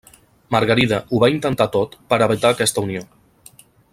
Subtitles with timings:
[0.53, 3.07] Margarida ho va intentar tot per evitar aquesta unió.